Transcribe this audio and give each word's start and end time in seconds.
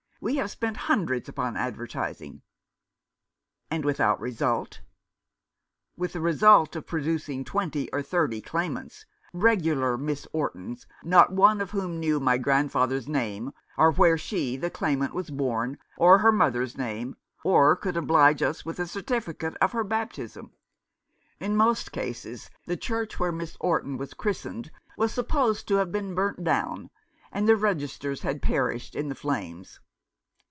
We 0.23 0.35
have 0.35 0.51
spent 0.51 0.77
hundreds 0.77 1.27
upon 1.27 1.57
advertising."" 1.57 2.43
And 3.71 3.83
without 3.83 4.19
result?" 4.19 4.81
"With 5.97 6.13
the 6.13 6.21
result 6.21 6.75
of 6.75 6.85
producing 6.85 7.43
twenty 7.43 7.91
or 7.91 8.03
thirty 8.03 8.39
claimants— 8.39 9.07
regular 9.33 9.97
Miss 9.97 10.27
Ortons, 10.31 10.85
not 11.03 11.31
one 11.31 11.59
of 11.59 11.71
whom 11.71 11.99
knew 11.99 12.19
my 12.19 12.37
grandfather's 12.37 13.07
name, 13.07 13.51
or 13.79 13.91
where 13.91 14.15
she, 14.15 14.55
the 14.57 14.69
claimant, 14.69 15.15
was 15.15 15.31
born, 15.31 15.79
or 15.97 16.19
her 16.19 16.31
mother's 16.31 16.77
name, 16.77 17.15
or 17.43 17.75
could 17.75 17.95
280 17.95 18.13
Waiting 18.13 18.17
on 18.19 18.27
Fortune. 18.27 18.45
oblige 18.45 18.49
us 18.55 18.63
with 18.63 18.79
a 18.79 18.87
certificate 18.87 19.55
of 19.59 19.71
her 19.71 19.83
baptism. 19.83 20.51
In 21.39 21.57
most 21.57 21.91
cases 21.91 22.51
the 22.67 22.77
church 22.77 23.19
where 23.19 23.31
Miss 23.31 23.57
Orton 23.59 23.97
was 23.97 24.13
christened 24.13 24.69
was 24.99 25.11
supposed 25.11 25.67
to 25.69 25.77
have 25.77 25.91
been 25.91 26.13
burnt 26.13 26.43
down, 26.43 26.91
and 27.31 27.47
the 27.49 27.55
registers 27.55 28.21
had 28.21 28.43
perished 28.43 28.93
in 28.93 29.09
the 29.09 29.15
flames. 29.15 29.79